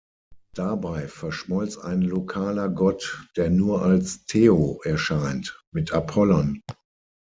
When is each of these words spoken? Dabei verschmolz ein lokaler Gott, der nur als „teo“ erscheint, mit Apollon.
Dabei 0.55 1.07
verschmolz 1.07 1.77
ein 1.77 2.01
lokaler 2.01 2.69
Gott, 2.69 3.23
der 3.37 3.51
nur 3.51 3.83
als 3.83 4.25
„teo“ 4.25 4.81
erscheint, 4.83 5.61
mit 5.71 5.91
Apollon. 5.93 6.63